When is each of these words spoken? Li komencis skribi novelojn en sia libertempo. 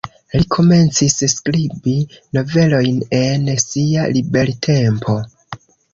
Li 0.35 0.45
komencis 0.53 1.17
skribi 1.33 1.93
novelojn 2.37 2.97
en 3.19 3.47
sia 3.65 4.07
libertempo. 4.17 5.21